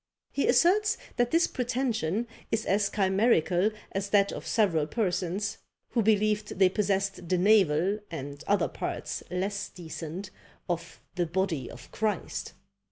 [0.31, 6.57] He asserts that this pretension is as chimerical as that of several persons, who believed
[6.57, 10.31] they possessed the navel, and other parts less decent,
[10.67, 12.53] of the body of Christ!